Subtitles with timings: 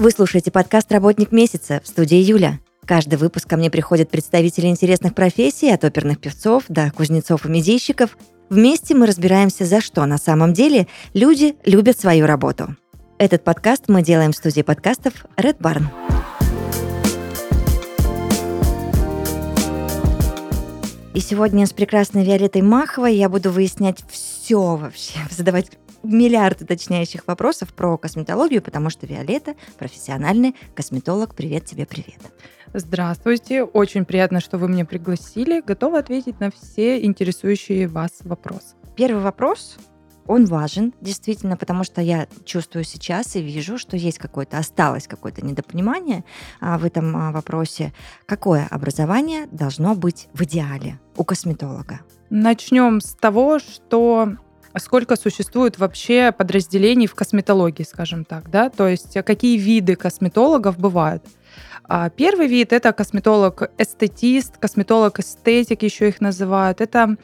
[0.00, 2.58] Вы слушаете подкаст «Работник месяца» в студии Юля.
[2.86, 8.16] Каждый выпуск ко мне приходят представители интересных профессий, от оперных певцов до кузнецов и медийщиков.
[8.48, 12.74] Вместе мы разбираемся, за что на самом деле люди любят свою работу.
[13.18, 15.84] Этот подкаст мы делаем в студии подкастов Red Barn.
[21.12, 25.70] И сегодня с прекрасной Виолеттой Маховой я буду выяснять все вообще, задавать
[26.02, 31.34] миллиард уточняющих вопросов про косметологию, потому что Виолетта профессиональный косметолог.
[31.34, 32.20] Привет тебе, привет.
[32.72, 35.60] Здравствуйте, очень приятно, что вы меня пригласили.
[35.60, 38.76] Готова ответить на все интересующие вас вопросы.
[38.96, 39.76] Первый вопрос,
[40.26, 45.44] он важен, действительно, потому что я чувствую сейчас и вижу, что есть какое-то, осталось какое-то
[45.44, 46.24] недопонимание
[46.60, 47.92] а, в этом а, вопросе.
[48.26, 52.00] Какое образование должно быть в идеале у косметолога?
[52.30, 54.36] Начнем с того, что
[54.78, 61.24] сколько существует вообще подразделений в косметологии, скажем так, да, то есть какие виды косметологов бывают.
[61.84, 66.80] А Первый вид это косметолог-эстетист, косметолог-эстетик еще их называют.
[66.80, 67.16] Это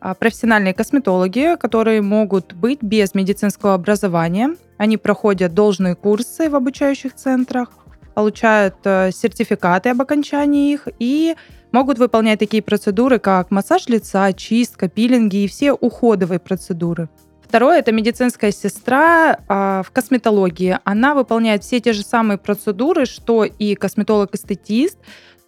[0.00, 4.54] а, профессиональные косметологи, которые могут быть без медицинского образования.
[4.76, 7.70] Они проходят должные курсы в обучающих центрах,
[8.14, 11.34] получают э, сертификаты об окончании их и
[11.74, 17.08] могут выполнять такие процедуры, как массаж лица, чистка, пилинги и все уходовые процедуры.
[17.42, 20.78] Второе– это медицинская сестра э, в косметологии.
[20.84, 24.98] Она выполняет все те же самые процедуры, что и косметолог-эстетист,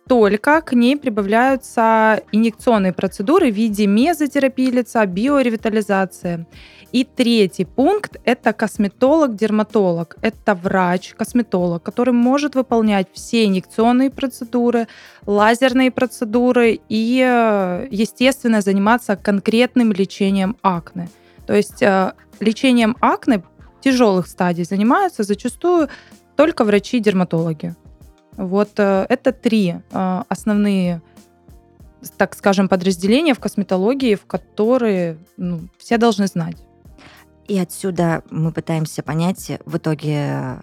[0.08, 6.46] только к ней прибавляются инъекционные процедуры в виде мезотерапии лица, биоревитализации.
[6.92, 10.16] И третий пункт– это косметолог-дерматолог.
[10.22, 14.86] Это врач-косметолог, который может выполнять все инъекционные процедуры,
[15.26, 21.08] лазерные процедуры и, естественно, заниматься конкретным лечением акне.
[21.46, 23.42] То есть э, лечением акне
[23.80, 25.88] тяжелых стадий занимаются зачастую
[26.36, 27.74] только врачи-дерматологи.
[28.36, 31.02] Вот э, это три э, основные,
[32.16, 36.56] так скажем, подразделения в косметологии, в которые ну, все должны знать.
[37.48, 40.58] И отсюда мы пытаемся понять, в итоге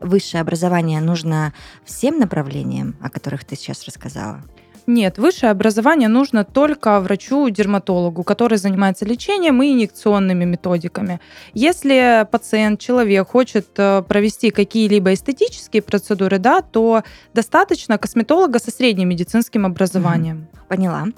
[0.00, 4.42] высшее образование нужно всем направлениям, о которых ты сейчас рассказала?
[4.88, 11.20] Нет, высшее образование нужно только врачу-дерматологу, который занимается лечением и инъекционными методиками.
[11.52, 17.02] Если пациент, человек хочет э, провести какие-либо эстетические процедуры, да, то
[17.34, 20.48] достаточно косметолога со средним медицинским образованием.
[20.68, 21.08] Поняла.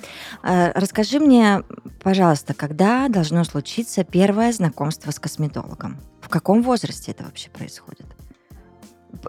[0.42, 1.62] Э, расскажи мне,
[2.02, 6.00] пожалуйста, когда должно случиться первое знакомство с косметологом?
[6.22, 8.06] В каком возрасте это вообще происходит?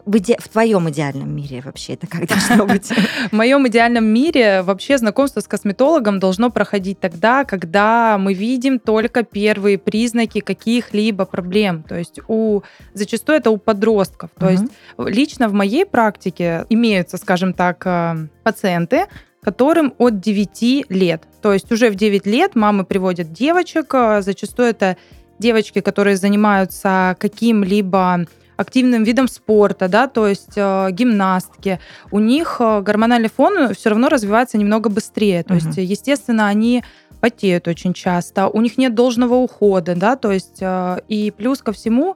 [0.05, 0.37] В, иде...
[0.39, 2.89] в твоем идеальном мире вообще это как должно быть?
[3.31, 9.23] В моем идеальном мире вообще знакомство с косметологом должно проходить тогда, когда мы видим только
[9.23, 11.83] первые признаки каких-либо проблем.
[11.83, 12.61] То есть у
[12.93, 14.29] зачастую это у подростков.
[14.37, 14.65] То есть
[14.97, 19.05] лично в моей практике имеются, скажем так, э, пациенты,
[19.43, 21.23] которым от 9 лет.
[21.41, 24.97] То есть уже в 9 лет мамы приводят девочек, э, зачастую это
[25.39, 28.25] девочки, которые занимаются каким-либо
[28.61, 31.79] активным видом спорта, да, то есть э, гимнастки,
[32.11, 35.43] у них э, гормональный фон все равно развивается немного быстрее.
[35.43, 35.65] То угу.
[35.65, 36.83] есть, естественно, они
[37.19, 41.71] потеют очень часто, у них нет должного ухода, да, то есть э, и плюс ко
[41.71, 42.15] всему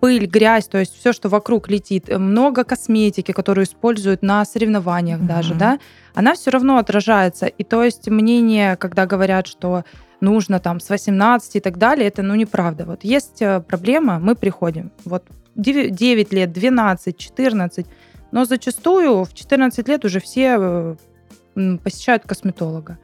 [0.00, 5.26] пыль, грязь, то есть все, что вокруг летит, много косметики, которую используют на соревнованиях mm
[5.26, 5.78] даже, да,
[6.14, 7.46] она все равно отражается.
[7.46, 9.84] И то есть мнение, когда говорят, что
[10.20, 12.84] нужно там с 18 и так далее, это ну неправда.
[12.84, 14.90] Вот есть э, проблема, мы приходим.
[15.04, 15.24] Вот
[15.56, 17.86] 9 лет, 12, 14.
[18.32, 20.96] Но зачастую в 14 лет уже все
[21.54, 22.98] э, посещают косметолога.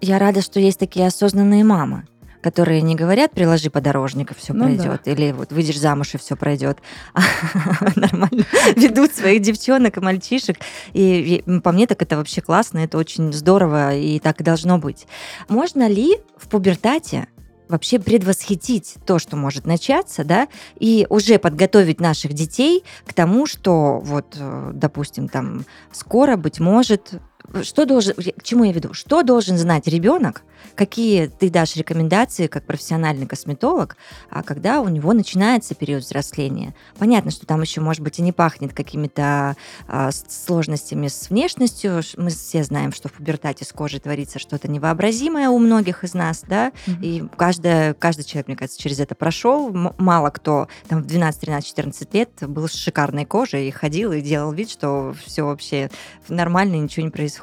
[0.00, 2.06] Я рада, что есть такие осознанные мамы,
[2.42, 5.10] которые не говорят «приложи подорожник, и все ну пройдет», да.
[5.10, 6.78] или вот «выйдешь замуж, и все пройдет»,
[7.14, 7.20] а
[7.96, 8.44] нормально
[8.76, 10.58] ведут своих девчонок и мальчишек.
[10.92, 15.06] И по мне так это вообще классно, это очень здорово, и так и должно быть.
[15.48, 17.26] Можно ли в пубертате
[17.68, 20.48] вообще предвосхитить то, что может начаться, да,
[20.78, 27.14] и уже подготовить наших детей к тому, что вот, э, допустим, там скоро, быть может,
[27.62, 28.92] что должен, к чему я веду?
[28.92, 30.42] Что должен знать ребенок,
[30.74, 33.96] какие ты дашь рекомендации как профессиональный косметолог,
[34.30, 36.74] а когда у него начинается период взросления?
[36.98, 39.56] Понятно, что там еще, может быть, и не пахнет какими-то
[39.88, 42.02] а, сложностями с внешностью.
[42.16, 46.42] Мы все знаем, что в пубертате с кожей творится что-то невообразимое у многих из нас,
[46.46, 47.02] да, mm-hmm.
[47.02, 49.70] и каждый, каждый человек, мне кажется, через это прошел.
[49.98, 54.20] Мало кто там в 12, 13, 14 лет был с шикарной кожей и ходил и
[54.20, 55.90] делал вид, что все вообще
[56.28, 57.35] нормально, ничего не происходит.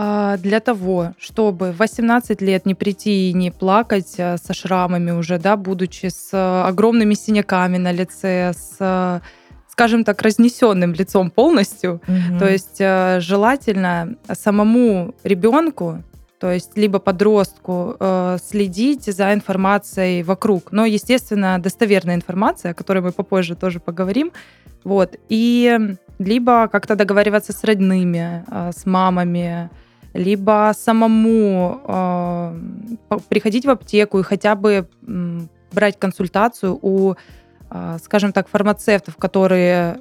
[0.00, 5.10] А, для того, чтобы в 18 лет не прийти и не плакать э, со шрамами
[5.10, 9.20] уже, да, будучи с э, огромными синяками на лице, с
[9.68, 12.00] скажем так, разнесенным лицом полностью.
[12.06, 12.38] Угу.
[12.38, 16.04] То есть э, желательно самому ребенку,
[16.38, 17.96] то есть либо подростку,
[18.40, 20.70] следить за информацией вокруг.
[20.70, 24.30] Но, естественно, достоверная информация, о которой мы попозже тоже поговорим.
[24.84, 25.16] Вот.
[25.28, 29.70] И либо как-то договариваться с родными, с мамами,
[30.14, 34.88] либо самому э, приходить в аптеку и хотя бы
[35.72, 37.14] брать консультацию у,
[37.70, 40.00] э, скажем так, фармацевтов, которые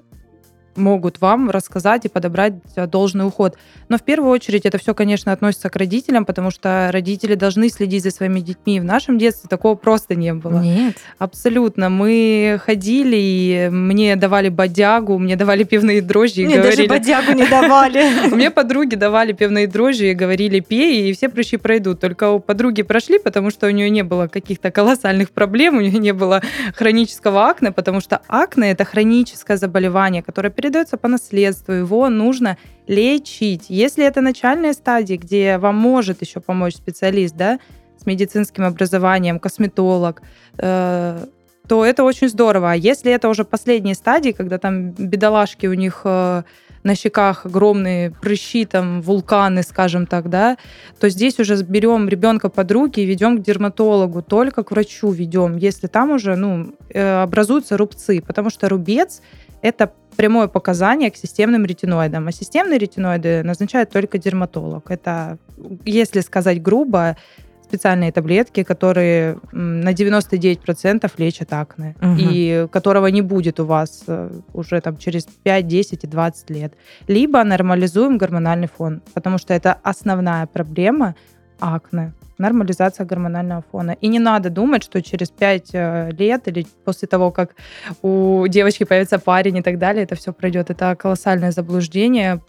[0.78, 3.58] могут вам рассказать и подобрать э, должный уход.
[3.90, 8.04] Но в первую очередь это все, конечно, относится к родителям, потому что родители должны следить
[8.04, 8.80] за своими детьми.
[8.80, 10.60] В нашем детстве такого просто не было.
[10.60, 10.98] Нет.
[11.18, 11.90] Абсолютно.
[11.90, 16.46] Мы ходили, и мне давали бодягу, мне давали пивные дрожжи.
[16.46, 16.88] Мне говорили...
[16.88, 18.30] даже бодягу не давали.
[18.34, 22.00] Мне подруги давали пивные дрожжи и говорили, пей, и все прыщи пройдут.
[22.00, 26.00] Только у подруги прошли, потому что у нее не было каких-то колоссальных проблем, у нее
[26.00, 26.42] не было
[26.76, 33.66] хронического акне, потому что акне– это хроническое заболевание, которое передается по наследству, его нужно лечить.
[33.70, 37.60] Если это начальная стадия, где вам может еще помочь специалист, да,
[37.98, 40.22] с медицинским образованием, косметолог,
[40.58, 41.26] э,
[41.68, 42.72] то это очень здорово.
[42.72, 46.44] А если это уже последние стадии, когда там бедолашки у них э,
[46.84, 50.58] на щеках огромные прыщи, там вулканы, скажем так, да,
[51.00, 55.58] то здесь уже берем ребенка под руки и ведем к дерматологу, только к врачу ведем,
[55.58, 59.22] если там уже ну, э, образуются рубцы, потому что рубец
[59.68, 62.28] это прямое показание к системным ретиноидам.
[62.28, 64.92] А системные ретиноиды назначает только дерматолог.
[64.92, 65.38] Это,
[65.86, 67.16] если сказать грубо,
[67.64, 72.16] специальные таблетки, которые на 99% лечат акне, угу.
[72.18, 76.74] и которого не будет у вас э, уже там через 5, 10 и 20 лет.
[77.08, 81.16] Либо нормализуем гормональный фон, потому что это основная проблема
[81.60, 83.92] акне нормализация гормонального фона.
[83.92, 87.56] И не надо думать, что через 5 э, лет или после того, как
[88.02, 90.70] у девочки появится парень и так далее, это все пройдет.
[90.70, 92.42] Это колоссальное заблуждение,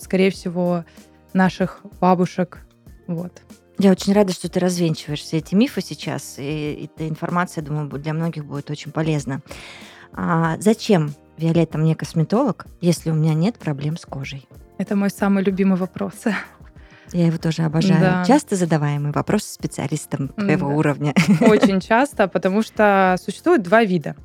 [0.00, 0.84] скорее всего,
[1.32, 2.60] наших бабушек.
[3.06, 3.42] Вот.
[3.78, 8.12] Я очень рада, что ты развенчиваешь все эти мифы сейчас, и эта информация, думаю, для
[8.12, 9.40] многих будет очень полезна.
[10.12, 14.46] А зачем, Виолетта, мне косметолог, если у меня нет проблем с кожей?
[14.78, 16.14] Это мой самый любимый вопрос.
[17.12, 18.00] Я его тоже обожаю.
[18.00, 18.24] Да.
[18.26, 20.74] Часто задаваемый вопрос специалистам твоего да.
[20.74, 21.14] уровня.
[21.40, 24.16] Очень часто, потому что существует два вида.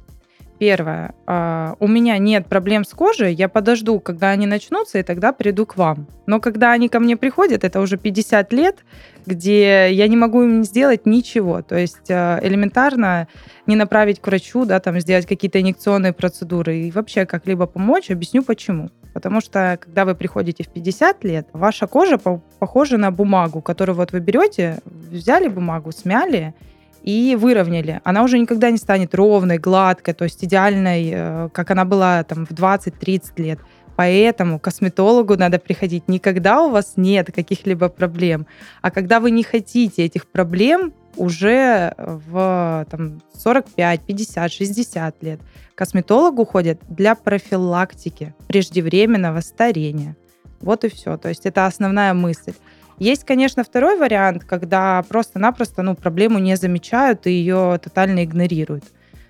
[0.59, 1.13] Первое.
[1.27, 5.67] А, у меня нет проблем с кожей, я подожду, когда они начнутся, и тогда приду
[5.67, 6.07] к вам.
[6.25, 8.83] Но когда они ко мне приходят, это уже 50 лет,
[9.27, 11.61] где я не могу им сделать ничего.
[11.61, 13.27] То есть а, элементарно
[13.67, 18.43] не направить к врачу, да, там сделать какие-то инъекционные процедуры и вообще как-либо помочь, объясню
[18.43, 18.89] почему.
[19.17, 24.11] Потому что, когда вы приходите в 50 лет, ваша кожа похожа на бумагу, которую вот
[24.11, 26.53] вы берете, взяли бумагу, смяли,
[27.01, 27.99] и выровняли.
[28.03, 32.45] Она уже никогда не станет ровной, гладкой, то есть идеальной, э, как она была там
[32.45, 33.59] в 20-30 лет.
[33.95, 38.45] Поэтому к косметологу надо приходить не когда у вас нет каких-либо проблем,
[38.83, 45.39] а когда вы не хотите этих проблем уже в там, 45, 50, 60 лет.
[45.75, 50.15] Косметологу ходят для профилактики преждевременного старения.
[50.61, 51.17] Вот и все.
[51.17, 52.53] То есть это основная мысль.
[52.99, 58.85] Есть, конечно, второй вариант, когда просто-напросто ну, проблему не замечают и ее тотально игнорируют.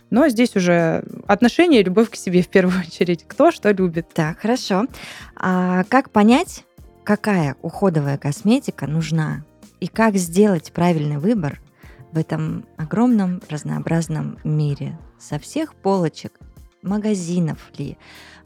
[0.09, 3.25] Но здесь уже отношение и любовь к себе в первую очередь.
[3.27, 4.07] Кто что любит.
[4.13, 4.85] Так, хорошо.
[5.35, 6.63] А как понять,
[7.03, 9.43] какая уходовая косметика нужна?
[9.81, 11.59] И как сделать правильный выбор
[12.11, 14.97] в этом огромном разнообразном мире?
[15.19, 16.39] Со всех полочек
[16.81, 17.97] магазинов ли,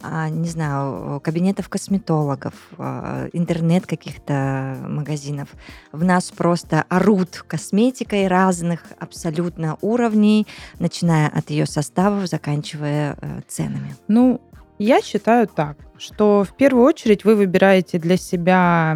[0.01, 5.49] а, не знаю, кабинетов косметологов, а, интернет каких-то магазинов.
[5.91, 10.47] В нас просто орут косметикой разных абсолютно уровней,
[10.79, 13.95] начиная от ее составов, заканчивая э, ценами.
[14.07, 14.41] Ну,
[14.83, 18.95] я считаю так, что в первую очередь вы выбираете для себя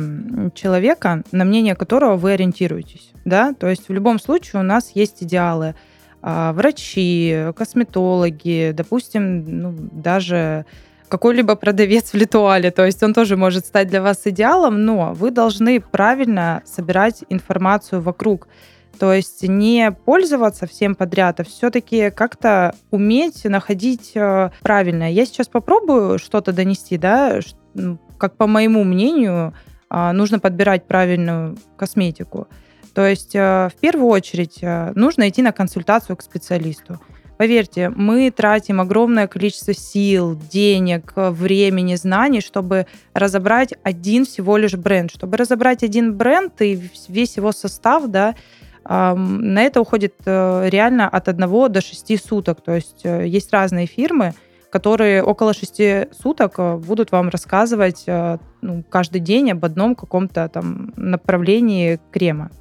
[0.54, 3.12] человека, на мнение которого вы ориентируетесь.
[3.26, 3.54] Да?
[3.54, 5.76] То есть в любом случае у нас есть идеалы–
[6.28, 10.66] а, врачи, косметологи, допустим, ну, даже
[11.08, 15.30] какой-либо продавец в Литуале, то есть он тоже может стать для вас идеалом, но вы
[15.30, 18.48] должны правильно собирать информацию вокруг.
[19.00, 25.12] То есть не пользоваться всем подряд, а все-таки как-то уметь находить э, правильное.
[25.12, 27.40] Я сейчас попробую что-то донести, да,
[28.18, 29.54] как по моему мнению,
[29.90, 32.48] а, нужно подбирать правильную косметику.
[32.94, 37.00] То есть э, в первую очередь э, нужно идти на консультацию к специалисту.
[37.38, 45.12] Поверьте, мы тратим огромное количество сил, денег, времени, знаний, чтобы разобрать один всего лишь бренд.
[45.12, 48.36] Чтобы разобрать один бренд и весь его состав, да,
[48.88, 52.62] на это уходит э, реально от 1 до 6 суток.
[52.62, 54.34] То есть э, есть разные фирмы,
[54.70, 58.06] которые около 6 суток э, будут вам рассказывать
[58.62, 62.52] ну, каждый день об одном каком-то там направлении крема.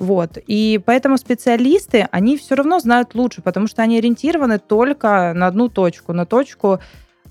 [0.00, 0.38] Вот.
[0.46, 5.68] И поэтому специалисты, они все равно знают лучше, потому что они ориентированы только на одну
[5.68, 6.80] точку, на точку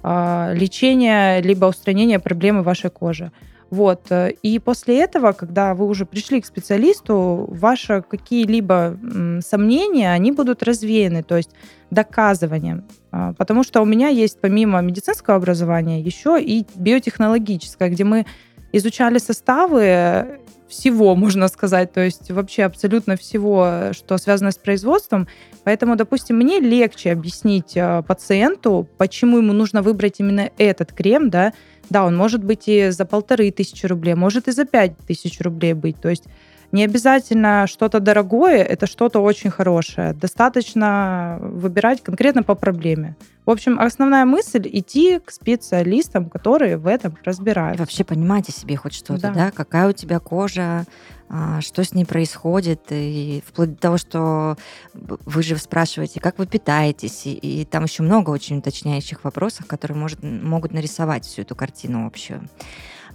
[0.04, 3.32] э, лечения либо устранения проблемы вашей кожи.
[3.70, 4.12] Вот.
[4.42, 8.98] И после этого, когда вы уже пришли к специалисту, ваши какие-либо
[9.42, 11.52] сомнения, они будут развеяны, то есть
[11.92, 12.86] доказыванием.
[13.12, 18.26] А, потому что у меня есть помимо медицинского образования еще и биотехнологическое, где мы
[18.72, 20.39] изучали составы
[20.70, 25.28] всего, можно сказать, то есть вообще абсолютно всего, что связано с производством.
[25.64, 31.54] Поэтому, допустим, мне легче объяснить а, пациенту, почему ему нужно выбрать именно этот крем, да.
[31.90, 35.74] Да, он может быть и за полторы тысячи рублей, может и за пять тысяч рублей
[35.74, 36.00] быть.
[36.00, 36.26] То есть
[36.72, 40.14] не обязательно что-то дорогое, это что-то очень хорошее.
[40.14, 43.16] Достаточно выбирать конкретно по проблеме.
[43.46, 47.78] В общем, основная мысль— идти к специалистам, которые в этом разбираются.
[47.78, 49.34] И вообще понимать о себе хоть что-то, да.
[49.34, 49.52] да?
[49.52, 50.86] Какая у тебя кожа,
[51.30, 54.58] а, что с ней происходит, и вплоть до того, что
[54.94, 59.98] вы же спрашиваете, как вы питаетесь, и, и там еще много очень уточняющих вопросов, которые
[59.98, 62.48] может, могут нарисовать всю эту картину общую.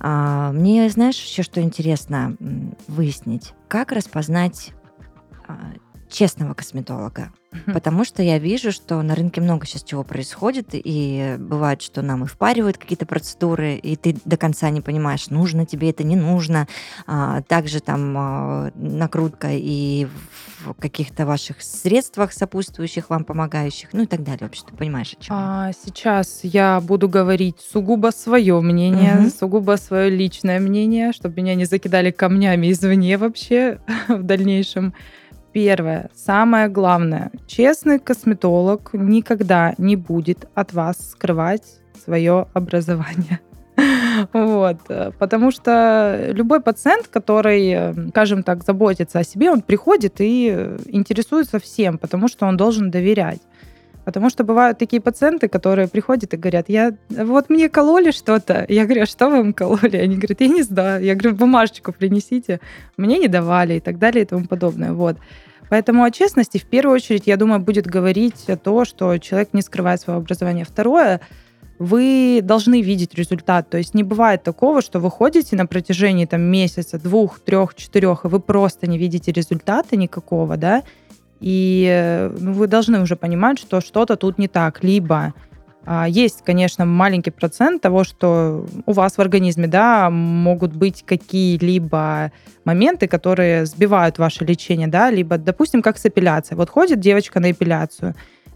[0.01, 2.37] А, мне, знаешь, еще что интересно
[2.89, 4.73] выяснить, как распознать
[5.47, 5.73] а,
[6.15, 7.33] честного косметолога.
[7.67, 12.25] Потому что я вижу, что на рынке много сейчас чего происходит, и бывает, что нам
[12.25, 16.67] и впаривают какие-то процедуры, и ты до конца не понимаешь, нужно тебе это, не нужно.
[17.07, 20.09] А, также там а, накрутка и
[20.65, 24.43] в каких-то ваших средствах, сопутствующих вам, помогающих, ну и так далее.
[24.43, 29.31] Вообще, ты понимаешь, о чем а, Сейчас я буду говорить сугубо свое мнение, угу.
[29.31, 34.95] сугубо свое личное мнение, чтобы меня не закидали камнями извне вообще в дальнейшем.
[35.55, 41.63] Первое, самое главное, честный косметолог никогда не будет от вас скрывать
[42.05, 43.41] свое образование.
[44.33, 44.79] Вот.
[45.19, 51.99] Потому что любой пациент, который, скажем так, заботится о себе, он приходит и интересуется всем,
[51.99, 53.41] потому что он должен доверять.
[54.05, 58.67] Потому что бывают такие пациенты, которые приходят и говорят, я вот мне кололи что-то.
[58.69, 59.97] Я говорю, а что вам кололи?
[59.97, 61.03] Они говорят, я не знаю.
[61.03, 62.61] Я говорю, бумажечку принесите.
[62.97, 64.93] Мне не давали и так далее и тому подобное.
[64.93, 65.17] Вот.
[65.71, 70.01] Поэтому о честности в первую очередь, я думаю, будет говорить то, что человек не скрывает
[70.01, 70.65] свое образование.
[70.65, 71.21] Второе,
[71.79, 73.71] вы должны видеть результат.
[73.71, 78.25] То есть не бывает такого, что вы ходите на протяжении там, месяца, двух, трех, четырех,
[78.25, 80.83] и вы просто не видите результата никакого, да,
[81.41, 84.83] и ну, вы должны уже понимать, что что-то тут не так.
[84.83, 85.35] Либо
[85.87, 92.33] а, есть, конечно, маленький процент того, что у вас в организме, да, могут быть какие-либо
[92.65, 96.57] моменты, которые сбивают ваше лечение, да, либо, допустим, как с эпиляцией.
[96.57, 98.15] Вот ходит девочка на эпиляцию,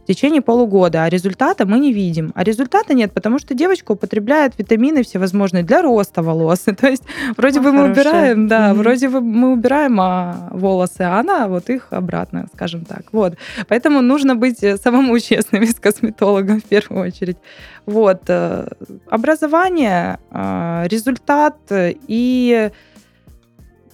[0.08, 2.32] течение полугода, а результата мы не видим.
[2.34, 6.60] А результата нет, потому что девочка употребляет витамины всевозможные для роста волос.
[6.80, 7.04] То есть
[7.36, 8.74] вроде а, бы мы убираем, да, mm-hmm.
[8.74, 13.02] вроде бы мы убираем а, волосы, а она вот их обратно, скажем так.
[13.12, 13.34] Вот.
[13.68, 17.36] Поэтому нужно быть самому честным с косметологом в первую очередь.
[17.84, 18.22] Вот.
[18.28, 18.68] Э,
[19.10, 22.70] образование, э, результат и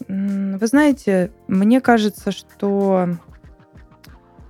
[0.06, 3.08] вы знаете, мне кажется, что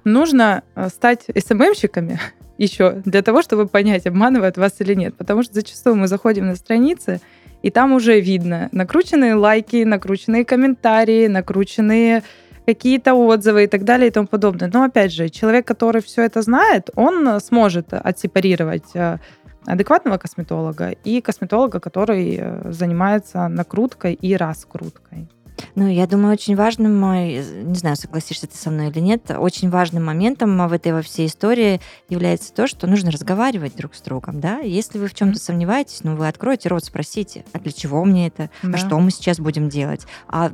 [0.04, 2.20] нужно э, стать СММщиками
[2.58, 5.16] еще для того, чтобы понять, обманывают вас или нет.
[5.16, 7.20] Потому что зачастую мы заходим на страницы,
[7.62, 12.22] и там уже видно накрученные лайки, накрученные комментарии, накрученные
[12.66, 14.70] какие-то отзывы и так далее и тому подобное.
[14.72, 19.18] Но опять же, человек, который все это знает, он сможет отсепарировать э,
[19.66, 25.28] адекватного косметолога и косметолога, который э, занимается накруткой и раскруткой.
[25.74, 30.04] Ну, я думаю, очень важным, не знаю, согласишься ты со мной или нет, очень важным
[30.04, 34.58] моментом в этой во всей истории является то, что нужно разговаривать друг с другом, да.
[34.58, 35.42] Если вы в чем-то mm-hmm.
[35.42, 38.74] сомневаетесь, ну, вы откроете рот, спросите, а для чего мне это, а да.
[38.74, 40.50] а что мы сейчас будем делать, а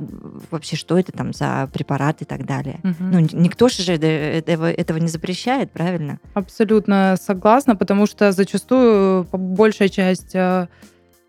[0.49, 2.79] вообще что это там за препарат и так далее.
[2.83, 2.95] Mm-hmm.
[2.99, 6.19] Ну, никто же этого, этого не запрещает, правильно?
[6.33, 10.35] Абсолютно согласна, потому что зачастую большая часть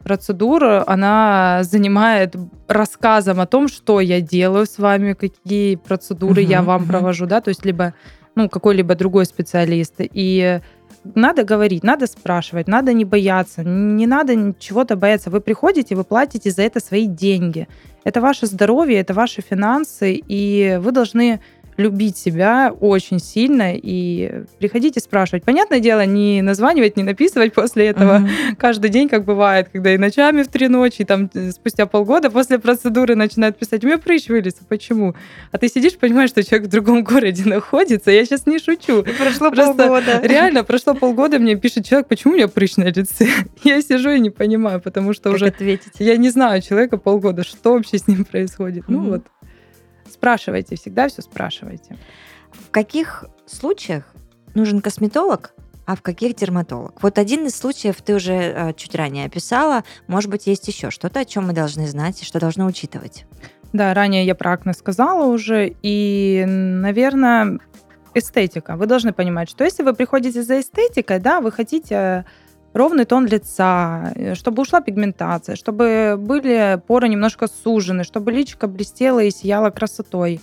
[0.03, 2.37] процедура, она занимает
[2.69, 7.41] рассказом о том, что я делаю с вами, какие процедуры uh-huh, я вам провожу, да,
[7.41, 7.95] то есть либо
[8.35, 9.95] ну, какой-либо другой специалист.
[9.99, 10.61] И
[11.05, 15.31] надо говорить, надо спрашивать, надо не бояться, не надо чего-то бояться.
[15.31, 17.69] Вы приходите, вы платите за это свои деньги.
[18.05, 21.41] Это ваше здоровье, это ваши финансы, и вы должны
[21.83, 25.45] любить себя очень сильно и приходите спрашивать.
[25.45, 28.57] Понятное дело, не названивать, не написывать после этого mm-hmm.
[28.57, 32.31] каждый день, как бывает, когда и ночами в три ночи, и там э, спустя полгода
[32.31, 35.15] после процедуры начинают писать, у меня прыщ вылез, а почему?
[35.51, 39.01] А ты сидишь, понимаешь, что человек в другом городе находится, я сейчас не шучу.
[39.01, 40.21] И прошло Просто полгода.
[40.23, 43.27] Реально, прошло полгода, мне пишет человек, почему у меня прыщ на лице?
[43.65, 45.47] Я сижу и не понимаю, потому что как уже...
[45.47, 45.93] ответить?
[45.99, 48.85] Я не знаю человека полгода, что вообще с ним происходит.
[48.85, 48.93] Mm-hmm.
[48.93, 49.27] Ну вот,
[50.13, 51.97] спрашивайте, всегда все спрашивайте.
[52.53, 54.05] В каких случаях
[54.55, 55.55] нужен косметолог,
[55.87, 57.03] а в каких дерматолог?
[57.03, 59.85] Вот один из случаев ты уже э, чуть ранее описала.
[60.07, 63.25] Может быть, есть еще что-то, о чем мы должны знать и что должны учитывать?
[63.73, 65.75] Да, ранее я про акне сказала уже.
[65.83, 67.59] И, наверное,
[68.15, 68.77] эстетика.
[68.77, 72.27] Вы должны понимать, что если вы приходите за эстетикой, да, вы хотите
[72.75, 79.21] ровный тон лица, э, чтобы ушла пигментация, чтобы были поры немножко сужены, чтобы личико блестело
[79.21, 80.41] и сияло красотой,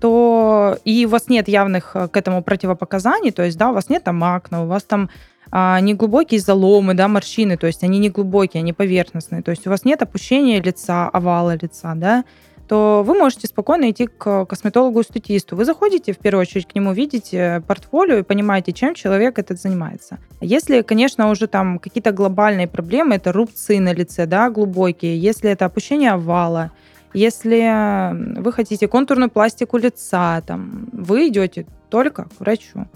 [0.00, 3.88] то и у вас нет явных э, к этому противопоказаний, то есть, да, у вас
[3.88, 5.10] нет там акне, у вас там
[5.50, 9.66] а, не глубокие заломы, да, морщины, то есть они не глубокие, они поверхностные, то есть
[9.66, 12.24] у вас нет опущения лица, овала лица, да,
[12.72, 15.56] то вы можете спокойно идти к косметологу-эстетисту.
[15.56, 20.20] Вы заходите, в первую очередь, к нему, видите портфолио и понимаете, чем человек этот занимается.
[20.40, 25.66] Если, конечно, уже там какие-то глобальные проблемы, это рубцы на лице, да, глубокие, если это
[25.66, 26.70] опущение овала,
[27.12, 32.86] если вы хотите контурную пластику лица, там, вы идете только к врачу.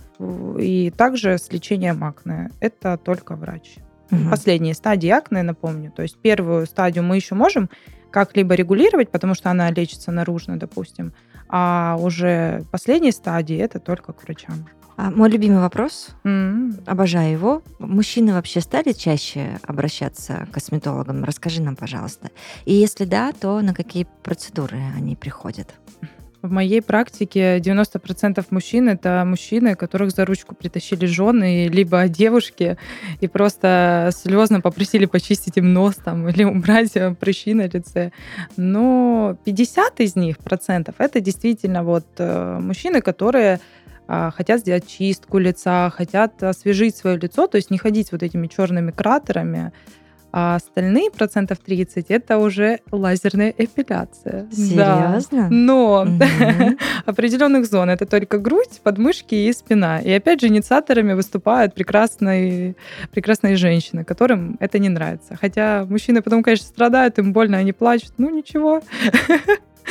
[0.58, 2.50] И также с лечением акне.
[2.60, 3.76] Это только врач.
[4.10, 4.30] Угу.
[4.30, 5.92] Последние стадии акне, напомню.
[5.94, 7.68] То есть первую стадию мы еще можем
[8.10, 11.12] как-либо регулировать, потому что она лечится наружно, допустим,
[11.48, 14.66] а уже последней стадии это только к врачам.
[14.96, 16.84] А мой любимый вопрос, mm-hmm.
[16.86, 17.62] обожаю его.
[17.78, 21.22] Мужчины вообще стали чаще обращаться к косметологам?
[21.22, 22.30] Расскажи нам, пожалуйста.
[22.64, 25.74] И если да, то на какие процедуры они приходят?
[26.42, 32.76] В моей практике 90% мужчин это мужчины, которых за ручку притащили жены, либо девушки,
[33.20, 38.12] и просто слезно попросили почистить им нос там, или убрать прыщи на лице.
[38.56, 43.60] Но 50 из них процентов это действительно вот э, мужчины, которые
[44.08, 48.46] а, хотят сделать чистку лица, хотят освежить свое лицо, то есть не ходить вот этими
[48.46, 49.72] черными кратерами,
[50.32, 54.46] а остальные процентов 30 это уже лазерная эпиляция.
[54.50, 55.22] Серьезно?
[55.30, 55.48] Да.
[55.50, 56.76] Но угу.
[57.06, 60.00] определенных зон это только грудь, подмышки и спина.
[60.00, 62.76] И опять же инициаторами выступают прекрасные,
[63.12, 65.36] прекрасные женщины, которым это не нравится.
[65.40, 68.12] Хотя мужчины потом, конечно, страдают, им больно, они плачут.
[68.18, 68.82] Ну ничего.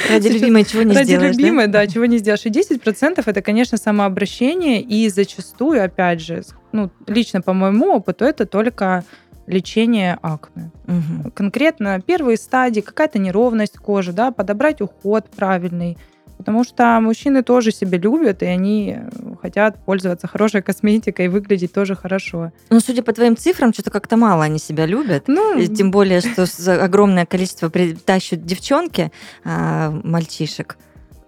[0.10, 1.86] Ради любимой чего не Ради сделаешь, любимой, да?
[1.86, 2.46] да, чего не сделаешь.
[2.46, 8.46] И 10% это, конечно, самообращение, и зачастую, опять же, ну, лично по моему опыту, это
[8.46, 9.04] только
[9.48, 10.72] лечение акне.
[10.88, 11.32] Угу.
[11.32, 15.98] Конкретно первые стадии, какая-то неровность кожи, да, подобрать уход правильный.
[16.38, 18.98] Потому что мужчины тоже себя любят, и они
[19.42, 22.52] хотят пользоваться хорошей косметикой и выглядеть тоже хорошо.
[22.70, 25.26] Ну, судя по твоим цифрам, что-то как-то мало они себя любят.
[25.28, 26.46] Ну, и тем более, что
[26.84, 27.72] огромное количество
[28.06, 29.12] тащат девчонки,
[29.46, 30.78] а, мальчишек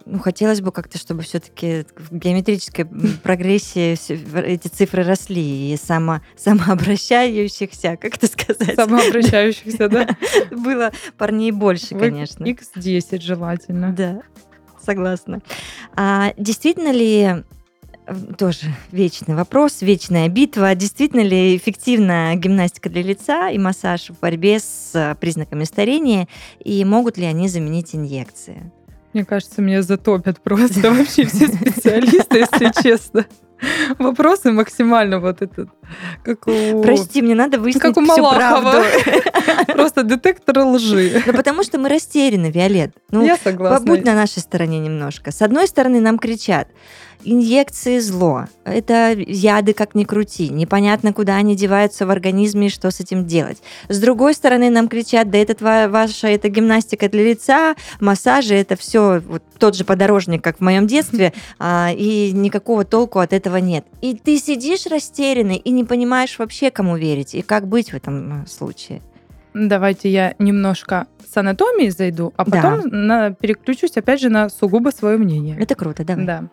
[0.10, 2.86] ну, хотелось бы как-то, чтобы все-таки в геометрической
[3.24, 3.98] прогрессии
[4.42, 8.76] эти цифры росли, и само, самообращающихся, как это сказать?
[8.76, 10.08] Самообращающихся, да?
[10.52, 12.44] Было парней больше, конечно.
[12.46, 13.92] X10 желательно.
[13.92, 14.22] Да,
[14.84, 15.42] согласна.
[15.96, 17.44] А действительно ли
[18.38, 20.74] тоже вечный вопрос, вечная битва.
[20.76, 26.28] Действительно ли эффективна гимнастика для лица и массаж в борьбе с признаками старения,
[26.64, 28.72] и могут ли они заменить инъекции?
[29.14, 33.26] Мне кажется, меня затопят просто вообще все специалисты, если честно.
[34.00, 35.70] Вопросы максимально вот этот,
[36.24, 36.82] как у...
[36.82, 38.84] Прости, мне надо выяснить как у Малахова.
[39.68, 41.24] Просто детектор лжи.
[41.26, 42.92] Ну, потому что мы растеряны, Виолет.
[43.12, 43.80] Ну, Я согласна.
[43.80, 45.32] Побудь на нашей стороне немножко.
[45.32, 46.68] С одной стороны, нам кричат,
[47.24, 48.46] инъекции зло.
[48.64, 50.50] Это яды как ни крути.
[50.50, 53.58] Непонятно, куда они деваются в организме и что с этим делать.
[53.90, 55.56] С другой стороны, нам кричат, да это
[55.90, 60.88] ваша это гимнастика для лица, массажи, это все вот тот же подорожник, как в моем
[60.88, 63.86] детстве, а, и никакого толку от этого нет.
[64.02, 68.44] И ты сидишь растерянный и не понимаешь вообще, кому верить и как быть в этом
[68.44, 69.02] э, случае.
[69.54, 72.98] Давайте я немножко с анатомией зайду, а потом да.
[72.98, 75.58] на, переключусь опять же на сугубо свое мнение.
[75.60, 76.26] Это круто, давай.
[76.26, 76.44] Да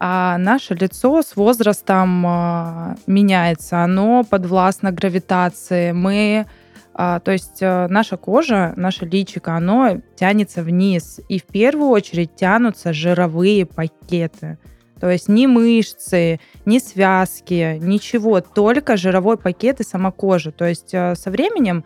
[0.00, 5.92] а наше лицо с возрастом а, меняется, оно подвластно гравитации.
[5.92, 6.46] Мы,
[6.94, 12.34] а, то есть а, наша кожа, наше личико, оно тянется вниз, и в первую очередь
[12.34, 14.58] тянутся жировые пакеты.
[15.00, 20.52] То есть ни мышцы, ни связки, ничего, только жировой пакет и сама кожа.
[20.52, 21.84] То есть со временем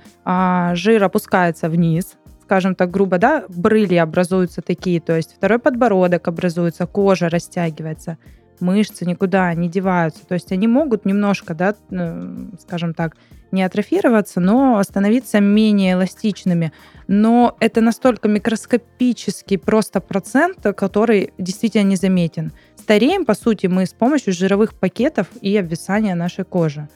[0.75, 6.87] жир опускается вниз, скажем так грубо, да, брыли образуются такие, то есть второй подбородок образуется,
[6.87, 8.19] кожа растягивается,
[8.65, 10.27] мышцы никуда не деваются.
[10.27, 13.17] То есть они могут немножко, да, э, скажем так,
[13.53, 16.73] не атрофироваться, но становиться менее эластичными.
[17.07, 22.53] Но это настолько микроскопический просто процент, который действительно незаметен.
[22.77, 26.89] Стареем, по сути, мы с помощью жировых пакетов и обвисания нашей кожи.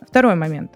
[0.00, 0.70] Второй момент.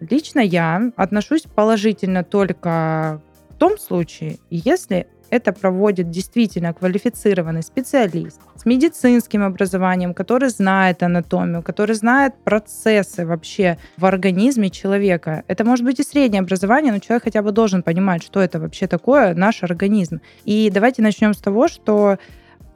[0.00, 8.64] Лично я отношусь положительно только в том случае, если это проводит действительно квалифицированный специалист с
[8.64, 15.42] медицинским образованием, который знает анатомию, который знает процессы вообще в организме человека.
[15.48, 18.86] Это может быть и среднее образование, но человек хотя бы должен понимать, что это вообще
[18.86, 20.20] такое наш организм.
[20.44, 22.18] И давайте начнем с того, что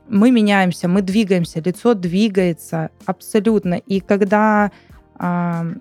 [0.09, 3.75] мы меняемся, мы двигаемся, лицо двигается абсолютно.
[3.75, 4.73] И когда
[5.21, 5.75] э,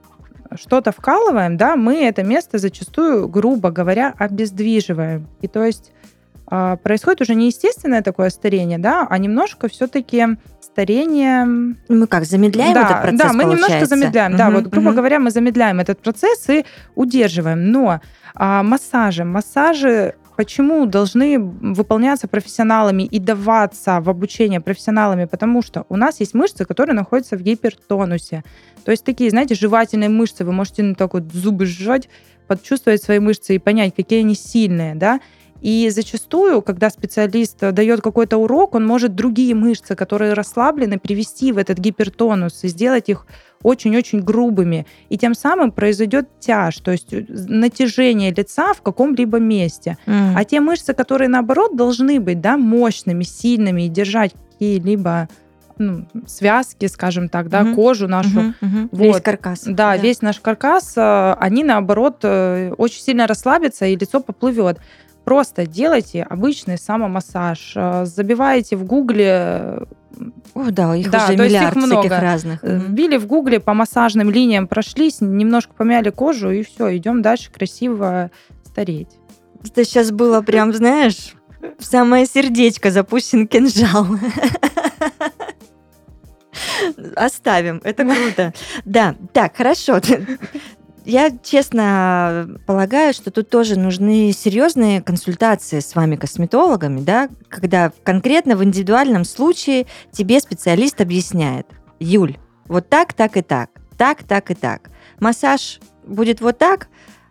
[0.56, 5.28] что-то вкалываем, да, мы это место зачастую, грубо говоря, обездвиживаем.
[5.42, 5.92] И то есть
[6.48, 11.76] происходит уже не естественное такое старение, да, а немножко все-таки старение...
[11.90, 13.72] Мы как, замедляем да, этот процесс, Да, мы получается?
[13.72, 14.98] немножко замедляем, угу, да, вот, грубо угу.
[14.98, 17.72] говоря, мы замедляем этот процесс и удерживаем.
[17.72, 18.00] Но
[18.36, 25.26] а, массажи, массажи почему должны выполняться профессионалами и даваться в обучение профессионалами?
[25.26, 28.44] Потому что у нас есть мышцы, которые находятся в гипертонусе.
[28.86, 30.46] То есть такие, знаете, жевательные мышцы.
[30.46, 32.08] Вы можете ну, так вот зубы сжать,
[32.48, 35.20] почувствовать свои мышцы и понять, какие они сильные, да.
[35.62, 41.58] И зачастую, когда специалист дает какой-то урок, он может другие мышцы, которые расслаблены, привести в
[41.58, 43.26] этот гипертонус и сделать их
[43.63, 44.86] очень-очень грубыми.
[45.10, 49.98] И тем самым произойдет тяж, то есть э, натяжение лица в каком-либо месте.
[50.06, 50.34] Mm.
[50.36, 55.28] А те мышцы, которые наоборот должны быть да, мощными, сильными и держать какие-либо
[55.80, 57.76] ну, связки, скажем так, да, угу.
[57.76, 58.39] кожу нашу.
[58.39, 58.89] Угу, угу.
[58.91, 59.00] Вот.
[59.00, 59.63] Весь каркас.
[59.63, 64.80] Да, да, весь наш каркас, э, они наоборот э, очень сильно расслабятся, и лицо поплывет.
[65.28, 67.74] Просто делайте обычный самомассаж.
[67.76, 69.86] Э, забиваете в гугле
[70.54, 72.04] о, да, их да, уже миллиард их много.
[72.04, 72.63] всяких разных.
[72.63, 77.52] Э, вбили в гугле, по массажным линиям прошлись, немножко помяли кожу, и все, идем дальше
[77.52, 78.32] красиво
[78.63, 79.10] стареть.
[79.66, 81.36] Это сейчас было прям, знаешь,
[81.78, 84.08] в самое сердечко запущен кинжал.
[87.18, 88.54] Оставим, это круто.
[88.86, 90.00] Да, так, хорошо.
[91.08, 98.58] Я честно полагаю, что тут тоже нужны серьезные консультации с вами, косметологами, да, когда конкретно
[98.58, 101.65] в индивидуальном случае тебе специалист объясняет,
[102.02, 102.36] Юль,
[102.67, 104.89] вот так, так и так, так, так и так.
[105.22, 106.89] Массаж будет вот так,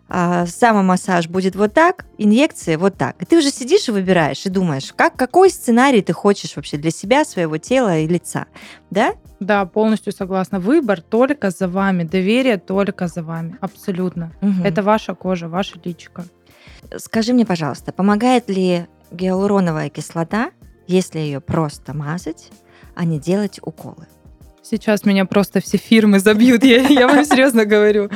[0.09, 3.21] а, самомассаж будет вот так, инъекции вот так.
[3.21, 6.91] И ты уже сидишь и выбираешь, и думаешь, как, какой сценарий ты хочешь вообще для
[6.91, 8.45] себя, своего тела и лица,
[8.89, 9.13] да?
[9.39, 10.59] Да, полностью согласна.
[10.59, 14.31] Выбор только за вами, доверие только за вами, абсолютно.
[14.41, 14.63] Угу.
[14.63, 16.25] Это ваша кожа, ваша личико.
[16.97, 20.51] Скажи мне, пожалуйста, помогает ли гиалуроновая кислота,
[20.87, 22.49] если ее просто мазать,
[22.95, 24.07] а не делать уколы?
[24.69, 28.09] Сейчас меня просто все фирмы забьют, я, я вам серьезно говорю.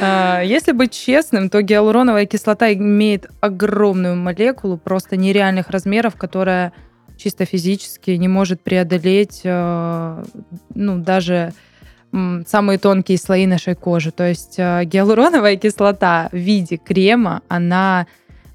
[0.00, 6.72] А, если быть честным, то гиалуроновая кислота имеет огромную молекулу просто нереальных размеров, которая
[7.16, 10.22] чисто физически не может преодолеть а,
[10.74, 11.52] ну, даже
[12.46, 14.12] самые тонкие слои нашей кожи.
[14.12, 18.06] То есть а, гиалуроновая кислота в виде крема, она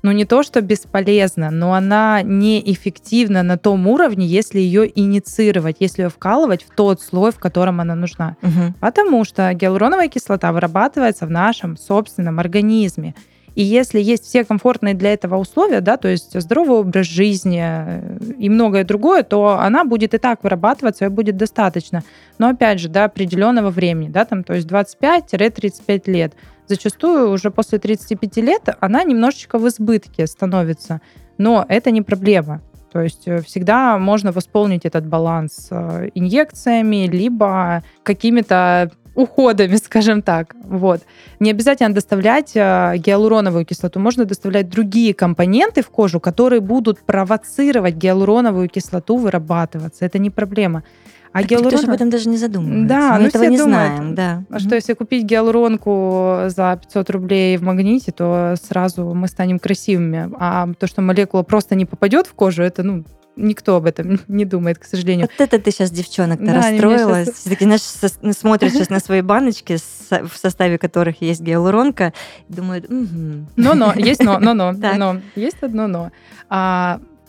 [0.03, 6.03] ну не то, что бесполезна, но она неэффективна на том уровне, если ее инициировать, если
[6.03, 8.35] ее вкалывать в тот слой, в котором она нужна.
[8.41, 8.75] Угу.
[8.81, 13.15] Потому что гиалуроновая кислота вырабатывается в нашем собственном организме.
[13.55, 18.17] И если есть все комфортные для этого условия, да, то есть здоровый образ жизни э,
[18.39, 22.03] и многое другое, то она будет и так вырабатываться, и будет достаточно.
[22.39, 26.33] Но опять же, до определенного времени, да, там, то есть 25-35 лет
[26.67, 31.02] зачастую уже после 35 лет она немножечко в избытке становится.
[31.38, 32.62] Но это не проблема.
[32.91, 40.56] То есть э, всегда можно восполнить этот баланс э, инъекциями, либо какими-то уходами, скажем так.
[40.63, 41.02] Вот.
[41.39, 47.95] Не обязательно доставлять э, гиалуроновую кислоту, можно доставлять другие компоненты в кожу, которые будут провоцировать
[47.95, 50.06] гиалуроновую кислоту вырабатываться.
[50.06, 50.84] Это не проблема.
[51.33, 51.73] А так гиалурон...
[51.73, 52.87] Никто об этом даже не задумывается.
[52.87, 54.15] Да, Мы ну этого не думают, знаем.
[54.15, 54.43] Да.
[54.49, 60.31] А что, если купить гиалуронку за 500 рублей в магните, то сразу мы станем красивыми.
[60.39, 63.03] А то, что молекула просто не попадет в кожу, это, ну,
[63.35, 65.27] никто об этом не думает, к сожалению.
[65.27, 67.27] Вот это ты сейчас девчонок-то да, расстроилась.
[67.27, 67.37] Сейчас...
[67.39, 69.77] Все-таки знаешь, со- смотрят сейчас на свои баночки,
[70.09, 72.13] в составе которых есть гиалуронка,
[72.47, 72.85] думают.
[72.89, 75.21] Но-но, есть но, но-но, но.
[75.35, 76.11] Есть одно но.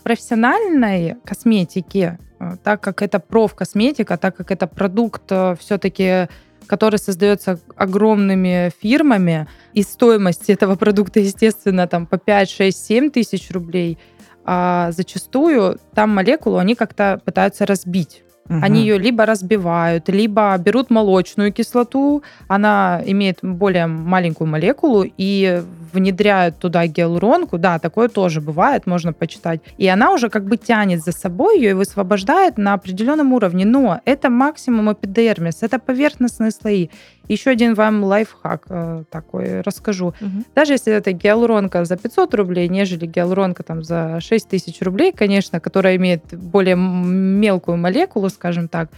[0.05, 6.27] Профессиональной косметики Э, так как это профкосметика, так как это продукт э, все-таки
[6.67, 13.51] который создается огромными фирмами, и стоимость этого продукта, естественно, там по 5, 6, 7 тысяч
[13.51, 13.99] рублей,
[14.45, 18.23] а зачастую там молекулу они как-то пытаются разбить.
[18.47, 18.59] Угу.
[18.61, 25.63] Они ее либо разбивают, либо берут молочную кислоту, она имеет более маленькую молекулу, и
[25.95, 27.57] внедряют туда гиалуронку.
[27.57, 29.61] Да, такое тоже бывает, можно почитать.
[29.77, 33.65] И она уже как бы тянет за собой ее и высвобождает на определенном уровне.
[33.65, 36.89] Но это максимум эпидермис, это поверхностные слои.
[37.27, 40.07] Еще один вам лайфхак э, такой расскажу.
[40.07, 40.43] Угу.
[40.55, 45.59] Даже если это гиалуронка за 500 рублей, нежели гиалуронка там за 6 тысяч рублей, конечно,
[45.59, 48.89] которая имеет более мелкую молекулу, скажем так,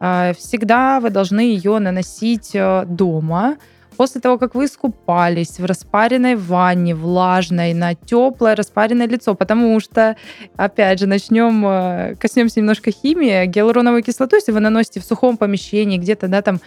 [0.00, 3.56] э, всегда вы должны ее наносить э, дома,
[3.96, 10.16] после того, как вы искупались в распаренной ванне, влажной, на теплое распаренное лицо, потому что,
[10.56, 15.98] опять же, начнем, э, коснемся немножко химии, гиалуроновую кислоту, если вы наносите в сухом помещении,
[15.98, 16.60] где-то, да, там,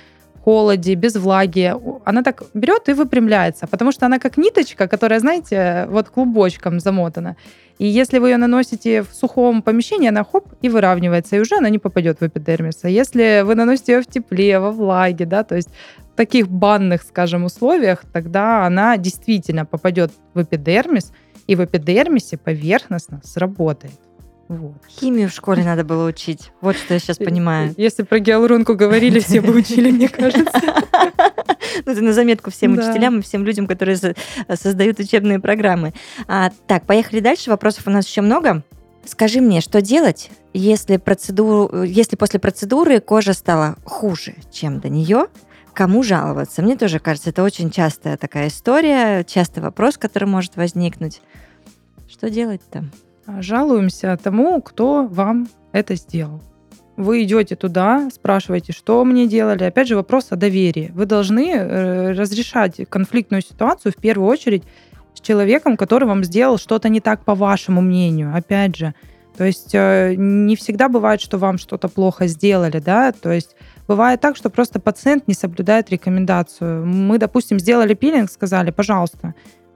[0.46, 1.74] холоде, без влаги,
[2.06, 7.36] она так берет и выпрямляется, потому что она как ниточка, которая, знаете, вот клубочком замотана.
[7.80, 11.70] И если вы ее наносите в сухом помещении, она хоп и выравнивается, и уже она
[11.70, 12.84] не попадет в эпидермис.
[12.84, 15.70] А если вы наносите ее в тепле, во влаге, да, то есть
[16.14, 21.12] в таких банных, скажем, условиях, тогда она действительно попадет в эпидермис,
[21.48, 24.00] и в эпидермисе поверхностно сработает.
[24.48, 24.76] Вот.
[24.88, 26.52] Химию в школе надо было учить.
[26.62, 27.74] Вот что я сейчас понимаю.
[27.78, 30.62] Если про гиалуронку говорили, все бы учили, мне кажется.
[31.86, 33.98] Ну, это на заметку всем учителям и всем людям, которые
[34.54, 35.94] создают учебные программы.
[36.28, 37.50] А, так, поехали дальше.
[37.50, 38.64] Вопросов у нас еще много.
[39.04, 45.28] Скажи мне, что делать, если, процедуру, если после процедуры кожа стала хуже, чем до нее?
[45.74, 46.62] Кому жаловаться?
[46.62, 51.22] Мне тоже кажется, это очень частая такая история, частый вопрос, который может возникнуть.
[52.08, 52.86] Что делать-то?
[53.28, 56.42] Жалуемся тому, кто вам это сделал.
[56.98, 59.66] Вы идете туда, спрашиваете, что мне делали.
[59.66, 60.92] Опять же, вопрос о доверии.
[60.94, 64.64] Вы должны э, разрешать конфликтную ситуацию в первую очередь
[65.14, 68.34] с человеком, который вам сделал что-то не так по вашему мнению.
[68.34, 68.94] Опять же,
[69.38, 73.58] то есть э, не всегда бывает, что вам что-то плохо сделали, да, то есть
[73.88, 76.86] бывает так, что просто пациент не соблюдает рекомендацию.
[76.86, 79.36] Мы, допустим, сделали пилинг, сказали, пожалуйста,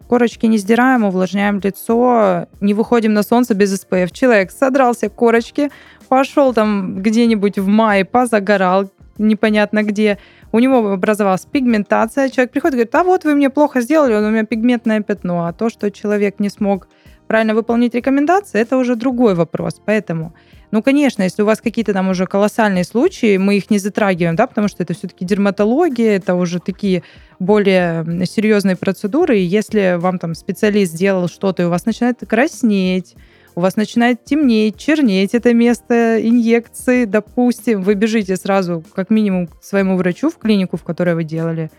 [0.09, 4.09] корочки не сдираем, увлажняем лицо, не выходим на солнце без SPF.
[4.11, 5.69] Человек содрался корочки,
[6.07, 10.17] пошел там где-нибудь в мае, позагорал, непонятно где,
[10.51, 14.31] у него образовалась пигментация, человек приходит и говорит, а вот вы мне плохо сделали, у
[14.31, 16.87] меня пигментное пятно, а то, что человек не смог
[17.27, 19.79] правильно выполнить рекомендации, это уже другой вопрос.
[19.85, 20.33] Поэтому
[20.71, 24.45] ну, конечно, если у вас какие-то там уже колоссальные случаи, мы их не затрагиваем, да,
[24.45, 27.03] потому что это все-таки дерматология, это уже такие
[27.39, 29.39] более серьезные процедуры.
[29.39, 33.15] И если вам там специалист сделал что-то, и у вас начинает краснеть,
[33.55, 39.63] у вас начинает темнеть, чернеть это место инъекции, допустим, вы бежите сразу как минимум к
[39.63, 41.71] своему врачу в клинику, в которой вы делали,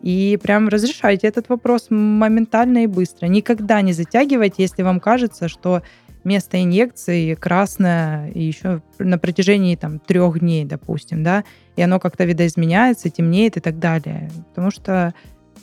[0.00, 3.26] и прям разрешайте этот вопрос моментально и быстро.
[3.26, 5.82] Никогда не затягивайте, если вам кажется, что
[6.26, 11.44] место инъекции красное и еще на протяжении там трех дней, допустим, да,
[11.76, 14.30] и оно как-то видоизменяется, темнеет и так далее.
[14.50, 15.14] Потому что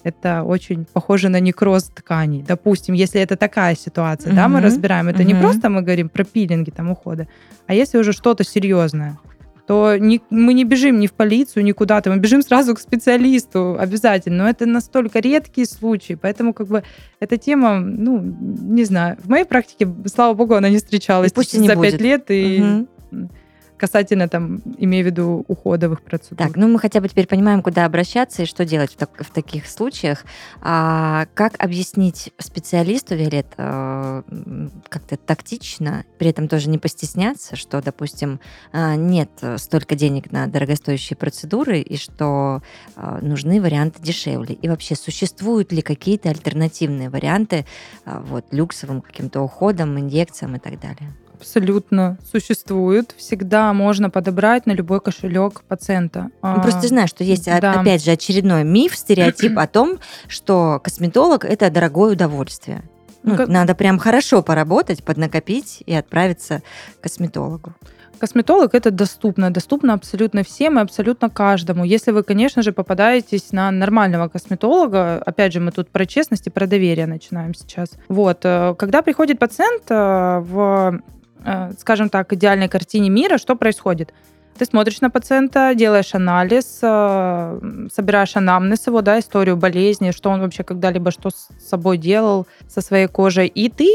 [0.04, 2.44] это очень похоже на некроз тканей.
[2.48, 4.36] Допустим, если это такая ситуация, угу.
[4.38, 5.28] да, мы разбираем, это угу.
[5.28, 7.28] не просто мы говорим про пилинги там ухода,
[7.68, 9.20] а если уже что-то серьезное
[9.68, 13.78] то не, мы не бежим ни в полицию, ни куда-то, мы бежим сразу к специалисту
[13.80, 14.44] обязательно.
[14.44, 16.84] Но это настолько редкие случаи, поэтому как бы
[17.20, 21.58] эта тема, ну, не знаю, в моей практике, слава богу, она не встречалась и пусть
[21.58, 22.88] за пять лет, и угу
[23.84, 26.38] касательно, там, имею в виду уходовых процедур.
[26.38, 29.30] Так, ну мы хотя бы теперь понимаем, куда обращаться и что делать в, так, в
[29.30, 30.24] таких случаях.
[30.62, 34.24] А как объяснить специалисту, Виолет, э,
[34.88, 38.40] как-то тактично, при этом тоже не постесняться, что, допустим,
[38.72, 42.62] э, нет столько денег на дорогостоящие процедуры и что
[42.96, 44.56] э, нужны варианты дешевле.
[44.56, 47.66] И вообще, существуют ли какие-то альтернативные варианты
[48.06, 51.14] вот, люксовым каким-то уходом, инъекциям и так далее?
[51.44, 53.14] Абсолютно существует.
[53.18, 56.30] Всегда можно подобрать на любой кошелек пациента.
[56.42, 57.74] Ну, просто ты знаешь, что есть, да.
[57.74, 62.84] опять же, очередной миф, стереотип о том, что косметолог это дорогое удовольствие.
[63.24, 63.50] Ну, как...
[63.50, 66.62] Надо прям хорошо поработать, поднакопить и отправиться
[67.00, 67.74] к косметологу.
[68.24, 71.84] Косметолог это доступно, доступно абсолютно всем и абсолютно каждому.
[71.84, 76.50] Если вы, конечно же, попадаетесь на нормального косметолога, опять же, мы тут про честность и
[76.50, 77.90] про доверие начинаем сейчас.
[78.08, 81.02] Вот, э, когда приходит пациент э, в
[81.80, 84.14] скажем так, идеальной картине мира, что происходит?
[84.58, 90.42] Ты смотришь на пациента, делаешь анализ, э, собираешь анамнез его, да, историю болезни, что он
[90.42, 93.90] вообще когда-либо что с собой делал со своей кожей, и ты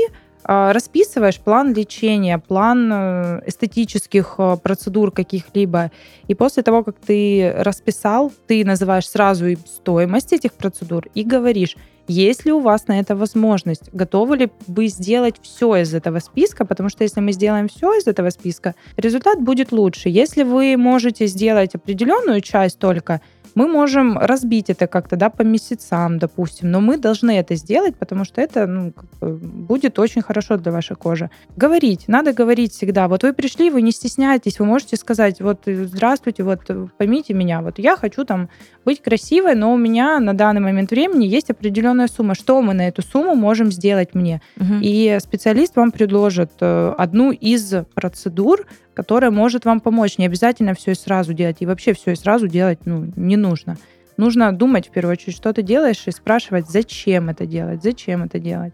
[0.48, 5.90] расписываешь план лечения, план э, эстетических э, процедур каких-либо,
[6.26, 11.76] и после того, как ты расписал, ты называешь сразу и стоимость этих процедур и говоришь,
[12.08, 13.90] есть ли у вас на это возможность?
[13.92, 16.64] Готовы ли вы сделать все из этого списка?
[16.64, 20.08] Потому что если мы сделаем все из этого списка, результат будет лучше.
[20.08, 23.20] Если вы можете сделать определенную часть только,
[23.54, 28.24] мы можем разбить это как-то да, по месяцам, допустим, но мы должны это сделать, потому
[28.24, 31.30] что это ну, будет очень хорошо для вашей кожи.
[31.56, 33.08] Говорить, надо говорить всегда.
[33.08, 36.60] Вот вы пришли, вы не стесняйтесь, вы можете сказать, вот здравствуйте, вот
[36.96, 38.48] поймите меня, вот я хочу там
[38.84, 42.34] быть красивой, но у меня на данный момент времени есть определенная сумма.
[42.34, 44.40] Что мы на эту сумму можем сделать мне?
[44.56, 44.74] Угу.
[44.82, 48.66] И специалист вам предложит э, одну из процедур,
[48.98, 50.18] которая может вам помочь.
[50.18, 51.58] Не обязательно все и сразу делать.
[51.60, 53.76] И вообще все и сразу делать ну, не нужно.
[54.16, 58.40] Нужно думать в первую очередь, что ты делаешь, и спрашивать, зачем это делать, зачем это
[58.40, 58.72] делать.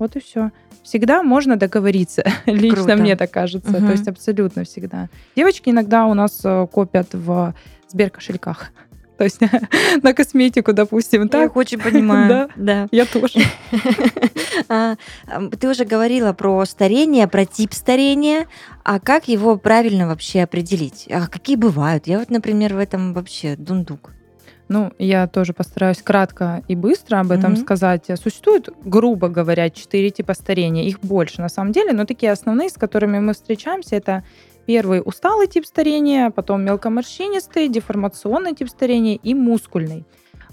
[0.00, 0.50] Вот и все.
[0.82, 2.24] Всегда можно договориться.
[2.46, 2.96] Лично Круто.
[2.96, 3.70] мне так кажется.
[3.70, 3.86] Угу.
[3.86, 5.08] То есть абсолютно всегда.
[5.36, 7.54] Девочки иногда у нас э, копят в
[7.86, 8.72] Сберкошельках.
[9.18, 9.40] То есть
[10.02, 11.28] на косметику, допустим.
[11.28, 11.40] Так?
[11.40, 12.28] Я их очень понимаю.
[12.28, 12.88] да, да.
[12.90, 13.40] Я тоже.
[14.68, 14.96] А,
[15.58, 18.46] ты уже говорила про старение, про тип старения.
[18.84, 21.08] А как его правильно вообще определить?
[21.10, 22.06] А какие бывают?
[22.06, 24.12] Я вот, например, в этом вообще дундук.
[24.68, 27.62] Ну, я тоже постараюсь кратко и быстро об этом mm-hmm.
[27.62, 28.10] сказать.
[28.14, 30.84] Существует, грубо говоря, четыре типа старения.
[30.84, 34.24] Их больше на самом деле, но такие основные, с которыми мы встречаемся, это
[34.66, 40.04] Первый усталый тип старения, потом мелкоморщинистый, деформационный тип старения и мускульный.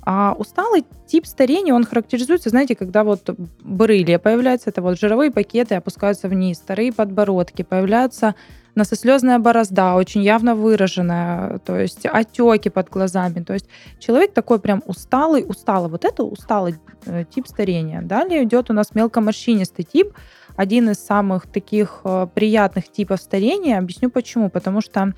[0.02, 3.30] А усталый тип старения, он характеризуется, знаете, когда вот
[3.62, 8.34] брылья появляются, это вот жировые пакеты опускаются вниз, старые подбородки, появляются
[8.76, 13.44] носослезная борозда, очень явно выраженная, то есть отеки под глазами.
[13.44, 13.68] То есть
[14.00, 15.90] человек такой прям усталый, усталый.
[15.90, 18.02] Вот это усталый э, тип старения.
[18.02, 20.14] Далее идет у нас мелкоморщинистый тип,
[20.56, 23.78] один из самых таких э, приятных типов старения.
[23.78, 24.50] Объясню почему.
[24.50, 25.14] Потому что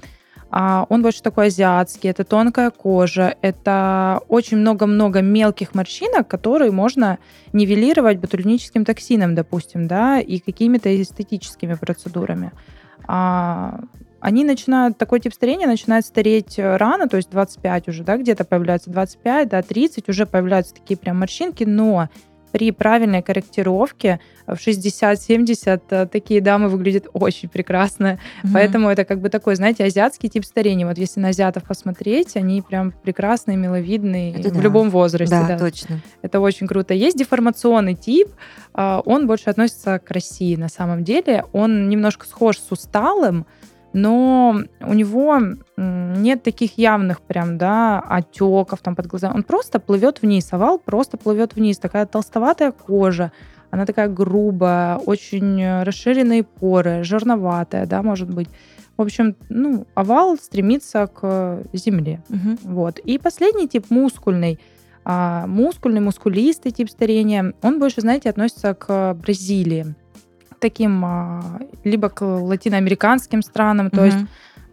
[0.54, 7.20] а, он больше такой азиатский, это тонкая кожа, это очень много-много мелких морщинок, которые можно
[7.54, 12.52] нивелировать ботулиническим токсином, допустим, да, и какими-то эстетическими процедурами.
[13.08, 13.82] А,
[14.20, 18.92] они начинают, такой тип старения начинает стареть рано, то есть 25 уже, да, где-то появляется
[18.92, 22.10] 25, да, 30, уже появляются такие прям морщинки, но
[22.52, 28.20] при правильной корректировке в 60-70 э, такие дамы выглядят очень прекрасно.
[28.44, 28.54] Угу.
[28.54, 30.86] Поэтому это как бы такой, знаете, азиатский тип старения.
[30.86, 34.62] Вот если на азиатов посмотреть, они прям прекрасные, миловидные это в да.
[34.62, 35.36] любом возрасте.
[35.36, 36.02] Да, да, точно.
[36.22, 36.94] Это очень круто.
[36.94, 38.30] Есть деформационный тип,
[38.74, 41.46] а, он больше относится к России на самом деле.
[41.54, 43.46] Он немножко схож с усталым,
[43.94, 45.40] но у него
[45.78, 49.36] нет таких явных прям, да, отеков там под глазами.
[49.36, 51.78] Он просто плывет вниз, овал просто плывет вниз.
[51.78, 53.32] Такая толстоватая кожа,
[53.70, 58.50] она такая грубая, очень расширенные поры, жирноватая, да, может быть.
[58.98, 62.22] В общем, ну, овал стремится к земле.
[62.30, 62.74] Угу.
[62.74, 63.00] Вот.
[63.00, 64.60] И последний тип мускульный.
[65.04, 69.96] А, мускульный, мускулистый тип старения, он больше, знаете, относится к Бразилии
[70.62, 74.18] таким а, либо к латиноамериканским странам, то есть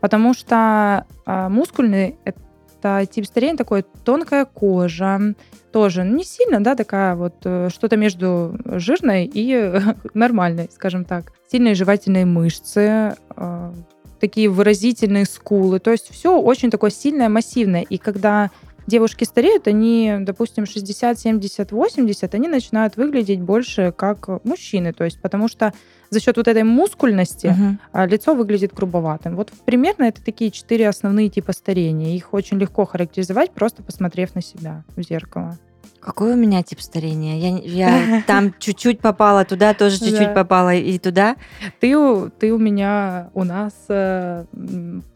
[0.01, 5.35] потому что а, мускульный это тип старения такой тонкая кожа,
[5.72, 9.81] тоже не сильно, да, такая вот э, что-то между жирной и
[10.14, 11.33] нормальной, скажем так.
[11.51, 13.74] Сильные жевательные мышцы, а,
[14.20, 17.83] такие выразительные скулы, то есть все очень такое сильное, массивное.
[17.83, 18.51] И когда
[18.88, 24.92] девушки стареют, они, допустим, 60, 70, 80, они начинают выглядеть больше как мужчины.
[24.92, 25.72] То есть потому что
[26.11, 28.07] за счет вот этой мускульности угу.
[28.07, 29.37] лицо выглядит грубоватым.
[29.37, 32.16] Вот примерно это такие четыре основные типа старения.
[32.16, 35.59] Их очень легко характеризовать, просто посмотрев на себя в зеркало.
[36.00, 37.37] Какой у меня тип старения?
[37.37, 41.37] Я, я там чуть-чуть попала туда, тоже чуть-чуть попала и туда.
[41.80, 41.94] Ты,
[42.38, 44.44] ты у меня, у нас э,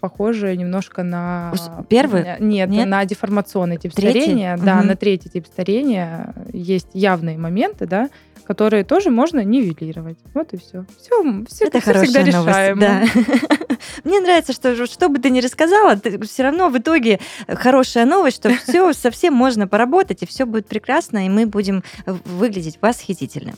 [0.01, 1.53] похоже немножко на...
[1.88, 2.25] Первый?
[2.40, 2.88] Нет, Нет?
[2.88, 4.21] на деформационный тип третий?
[4.23, 4.57] старения.
[4.57, 4.64] Угу.
[4.64, 8.09] Да, на третий тип старения есть явные моменты, да,
[8.44, 10.18] которые тоже можно нивелировать.
[10.35, 10.85] Вот и все.
[10.98, 12.81] Все, все это все всегда новость, решаемо.
[12.81, 13.05] Да.
[14.05, 18.37] Мне нравится, что что бы ты ни рассказала, ты, все равно в итоге хорошая новость,
[18.37, 23.55] что все совсем можно поработать, и все будет прекрасно, и мы будем выглядеть восхитительно.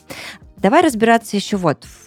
[0.57, 2.04] Давай разбираться еще вот в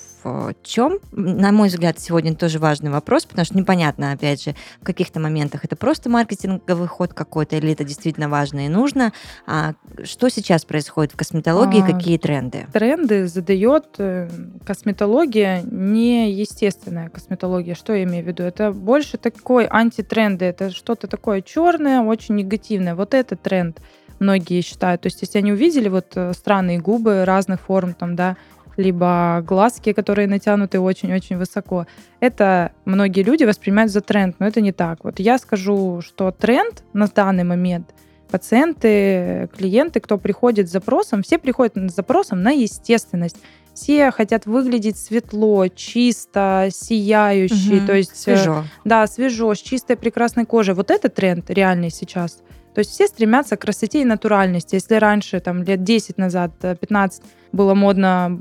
[0.63, 5.21] чем, на мой взгляд, сегодня тоже важный вопрос, потому что непонятно, опять же, в каких-то
[5.21, 9.13] моментах это просто маркетинговый ход какой-то, или это действительно важно и нужно.
[9.47, 12.67] А что сейчас происходит в косметологии, а, какие тренды?
[12.73, 14.29] Тренды задает э,
[14.67, 17.75] косметология, не естественная косметология.
[17.75, 18.43] Что я имею в виду?
[18.43, 22.95] Это больше такой антитренды, это что-то такое черное, очень негативное.
[22.95, 23.81] Вот это тренд
[24.19, 25.03] многие считают.
[25.03, 28.37] То есть, если они увидели вот э, странные губы разных форм, там, да,
[28.79, 31.87] либо глазки, которые натянуты очень-очень высоко.
[32.21, 35.05] Это многие люди воспринимают за тренд, но это не так.
[35.05, 37.95] Вот я скажу, что тренд на данный момент
[38.31, 43.37] пациенты, клиенты, кто приходит с запросом, все приходят с запросом на естественность.
[43.75, 47.87] Все хотят выглядеть светло, чисто, сияющий, Мгм.
[47.87, 48.65] то есть э, Свежо.
[48.85, 50.75] да, свежо, с чистой прекрасной кожей.
[50.75, 52.43] Вот это тренд реальный сейчас.
[52.75, 54.75] То есть все стремятся к красоте и натуральности.
[54.75, 57.23] Если раньше, там, лет 10 назад, э, 15,
[57.53, 58.39] было модно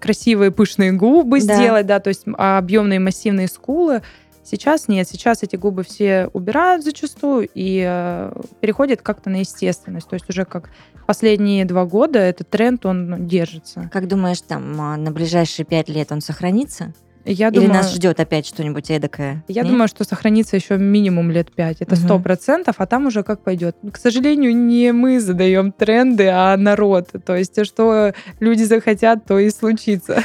[0.00, 1.56] красивые пышные губы Да.
[1.56, 4.02] сделать, да, то есть а, объемные массивные скулы,
[4.44, 5.08] сейчас нет.
[5.08, 10.08] Сейчас эти губы все убирают зачастую и э, переходят как-то на естественность.
[10.08, 10.70] То есть уже как
[11.06, 13.90] последние два года этот тренд, он держится.
[13.92, 16.94] Как думаешь, там а, на ближайшие пять лет он сохранится?
[17.28, 19.44] Я Или думаю, нас ждет опять что-нибудь эдакое?
[19.48, 19.72] Я Нет?
[19.72, 21.80] думаю, что сохранится еще минимум лет пять.
[21.80, 23.76] Это сто процентов, а там уже как пойдет.
[23.92, 27.10] К сожалению, не мы задаем тренды, а народ.
[27.24, 30.22] То есть, что люди захотят, то и случится.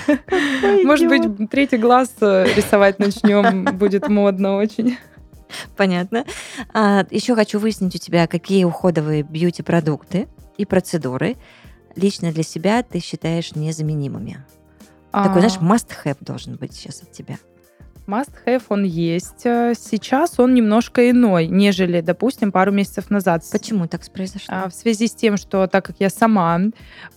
[0.83, 4.97] Может быть, третий глаз э, рисовать начнем, будет модно очень.
[5.75, 6.25] Понятно.
[6.71, 10.27] А, еще хочу выяснить у тебя, какие уходовые бьюти-продукты
[10.57, 11.35] и процедуры
[11.95, 14.45] лично для себя ты считаешь незаменимыми.
[15.11, 17.37] Такой, знаешь, А, must-have должен быть сейчас от тебя.
[18.07, 19.45] Must have он есть.
[19.45, 23.43] Э, Сейчас он немножко иной, нежели, допустим, пару месяцев назад.
[23.51, 24.47] Почему так произошло?
[24.65, 26.59] А, В связи с тем, что так как я сама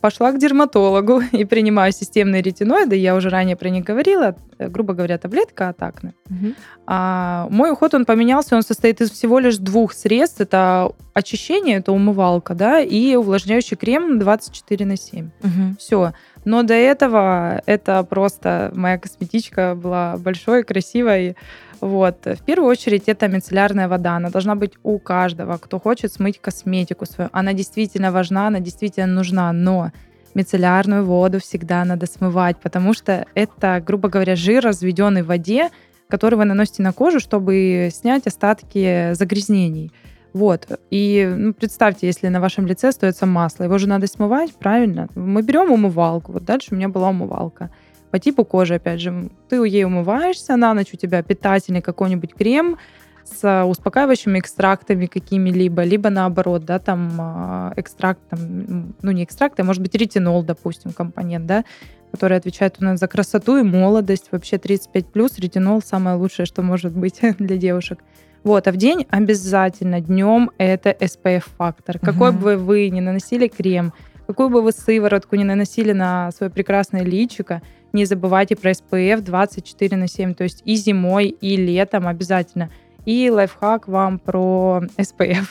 [0.02, 4.92] пошла к дерматологу и принимаю системные ретиноиды, я уже ранее про них говорила, э, грубо
[4.92, 6.54] говоря, таблетка от акне, Мгм.
[6.86, 10.40] а, мой уход, он поменялся, он состоит из всего лишь двух средств.
[10.42, 15.30] Это очищение, это умывалка, да, и увлажняющий крем 24 на 7.
[15.42, 15.76] Мгм.
[15.78, 16.12] Все.
[16.44, 21.36] Но до этого это просто моя косметичка была большой, красивой.
[21.80, 22.24] Вот.
[22.24, 24.16] В первую очередь это мицеллярная вода.
[24.16, 27.30] Она должна быть у каждого, кто хочет смыть косметику свою.
[27.32, 29.90] Она действительно важна, она действительно нужна, но
[30.34, 35.70] мицеллярную воду всегда надо смывать, потому что это, грубо говоря, жир, разведенный в воде,
[36.08, 39.92] который вы наносите на кожу, чтобы снять остатки загрязнений.
[40.34, 40.66] Вот.
[40.90, 45.08] И ну, представьте, если на вашем лице остается масло, его же надо смывать, правильно?
[45.14, 46.32] Мы берем умывалку.
[46.32, 47.70] Вот дальше у меня была умывалка.
[48.10, 52.78] По типу кожи, опять же, ты ей умываешься, на ночь у тебя питательный какой-нибудь крем
[53.24, 59.64] с успокаивающими экстрактами какими-либо, либо наоборот, да, там а, экстракт, там, ну не экстракт, а
[59.64, 61.64] может быть ретинол, допустим, компонент, да,
[62.10, 64.28] который отвечает у нас за красоту и молодость.
[64.30, 68.00] Вообще 35 плюс ретинол самое лучшее, что может быть для девушек.
[68.44, 71.98] Вот, а в день обязательно днем это SPF-фактор.
[71.98, 72.40] Какой Мгм.
[72.40, 73.92] бы вы ни наносили крем,
[74.26, 77.62] какую бы вы сыворотку не наносили на свое прекрасное личико,
[77.94, 82.70] не забывайте про SPF 24 на 7, то есть и зимой, и летом обязательно.
[83.06, 85.46] И лайфхак вам про SPF.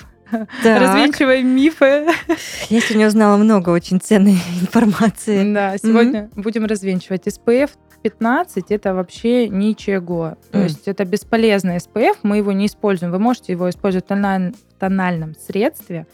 [0.64, 2.08] Так, Развенчиваем мифы.
[2.70, 5.54] я сегодня узнала много очень ценной информации.
[5.54, 7.28] Да, сегодня будем развенчивать.
[7.28, 7.70] SPF
[8.04, 10.38] 15 это вообще ничего.
[10.52, 10.68] То Мгм.
[10.68, 13.12] есть это бесполезный SPF, мы его не используем.
[13.12, 16.06] Вы можете его использовать в тональ- тональном средстве,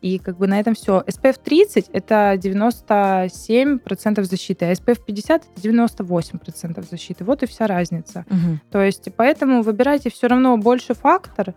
[0.00, 1.02] и как бы на этом все.
[1.08, 7.24] SPF 30 это 97% защиты, а SPF 50 это 98% защиты.
[7.24, 8.24] Вот и вся разница.
[8.30, 8.60] Мгм.
[8.70, 11.54] То есть поэтому выбирайте все равно больше фактор,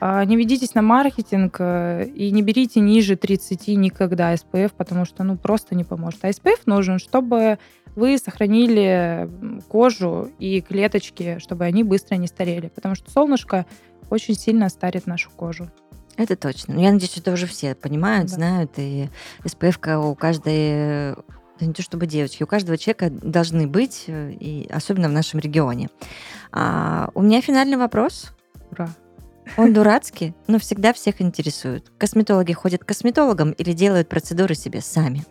[0.00, 5.22] а, не ведитесь на маркетинг э, и не берите ниже 30 никогда SPF, потому что
[5.22, 6.24] ну просто не поможет.
[6.24, 7.58] А SPF нужен, чтобы
[7.94, 9.28] вы сохранили
[9.68, 13.66] кожу и клеточки, чтобы они быстро не старели, потому что солнышко
[14.10, 15.70] очень сильно старит нашу кожу.
[16.16, 16.74] Это точно.
[16.74, 18.36] Ну, я надеюсь, это уже все понимают, Да.
[18.36, 18.72] знают.
[18.76, 19.08] И
[19.44, 21.14] SPF у каждой,
[21.58, 25.40] да не то чтобы девочки, у каждого человека должны быть, э, и особенно в нашем
[25.40, 25.88] регионе.
[26.50, 28.32] А, у меня финальный вопрос.
[28.70, 28.90] Ура!
[29.56, 31.90] Он дурацкий, но всегда всех интересует.
[31.98, 35.24] Косметологи ходят к косметологам или делают процедуры себе сами?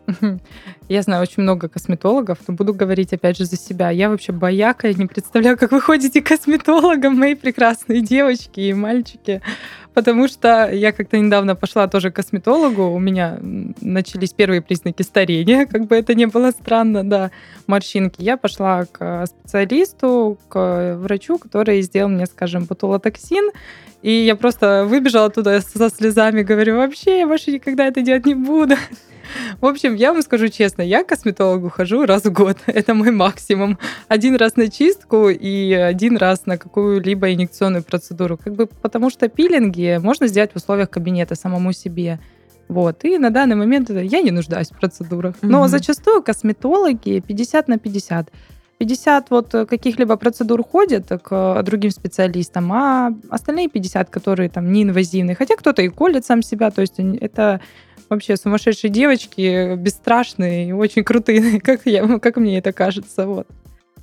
[0.89, 3.89] Я знаю очень много косметологов, но буду говорить опять же за себя.
[3.89, 8.73] Я вообще бояка, я не представляю, как вы ходите к косметологам, мои прекрасные девочки и
[8.73, 9.41] мальчики.
[9.93, 13.39] Потому что я как-то недавно пошла тоже к косметологу, у меня
[13.81, 17.31] начались первые признаки старения, как бы это ни было странно, да,
[17.67, 18.21] морщинки.
[18.21, 23.51] Я пошла к специалисту, к врачу, который сделал мне, скажем, ботулотоксин,
[24.01, 28.35] и я просто выбежала оттуда со слезами, говорю, вообще я больше никогда это делать не
[28.35, 28.75] буду.
[29.59, 32.57] В общем, я вам скажу честно, я к косметологу хожу раз в год.
[32.65, 33.77] Это мой максимум.
[34.07, 38.37] Один раз на чистку и один раз на какую-либо инъекционную процедуру.
[38.37, 42.19] Как бы потому что пилинги можно сделать в условиях кабинета самому себе.
[42.67, 43.03] Вот.
[43.03, 45.35] И на данный момент я не нуждаюсь в процедурах.
[45.41, 45.67] Но Мгм.
[45.67, 48.29] зачастую косметологи 50 на 50.
[48.77, 55.35] 50 вот каких-либо процедур ходят к другим специалистам, а остальные 50, которые там неинвазивные.
[55.35, 57.61] Хотя кто-то и колет сам себя, то есть это
[58.11, 63.25] вообще сумасшедшие девочки, бесстрашные и очень крутые, как, я, как мне это кажется.
[63.25, 63.47] Вот.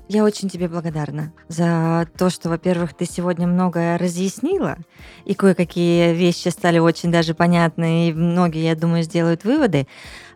[0.09, 4.78] Я очень тебе благодарна за то, что, во-первых, ты сегодня многое разъяснила,
[5.26, 9.86] и кое-какие вещи стали очень даже понятны, и многие, я думаю, сделают выводы.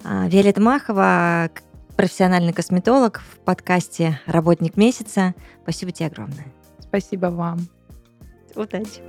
[0.04, 1.50] А, Виолетта Махова,
[1.96, 5.34] профессиональный косметолог в подкасте «Работник месяца».
[5.62, 6.52] Спасибо тебе огромное.
[6.80, 7.66] Спасибо вам.
[8.54, 9.00] Удачи.